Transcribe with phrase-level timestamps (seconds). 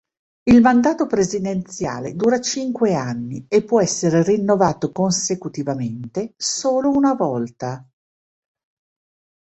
[0.49, 7.87] Il mandato presidenziale dura cinque anni e può essere rinnovato consecutivamente solo una volta.